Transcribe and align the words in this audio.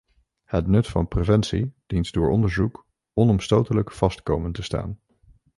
Het 0.43 0.67
nut 0.67 0.87
van 0.87 1.07
preventie 1.07 1.73
dient 1.87 2.13
door 2.13 2.29
onderzoek 2.29 2.85
onomstotelijk 3.13 3.91
vast 3.91 4.23
komen 4.23 4.51
te 4.51 4.61
staan. 4.61 4.99